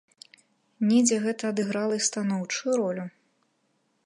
[0.91, 3.05] Недзе гэта адыграла і станоўчую ролю.